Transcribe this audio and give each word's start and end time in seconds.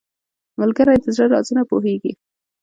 ملګری 0.59 0.97
د 1.03 1.05
زړه 1.15 1.25
رازونه 1.33 1.63
پوهیږي 1.69 2.11